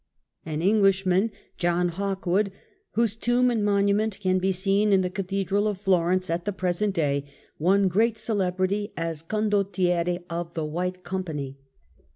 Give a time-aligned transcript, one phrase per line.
[0.47, 1.29] An English man,
[1.59, 2.51] John Hawkwood,
[2.93, 6.95] whose tomb and monument can be seen in the Cathedral of Florence at the present
[6.95, 7.25] day,
[7.59, 11.57] won great celebrity as oondottiere of the" White Com pany